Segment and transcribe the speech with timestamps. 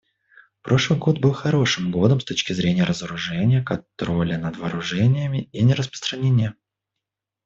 [0.63, 6.55] Прошлый год был хорошим годом с точки зрения разоружения, контроля над вооружениями и нераспространения.